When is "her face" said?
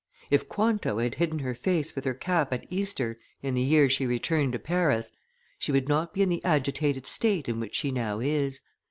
1.37-1.93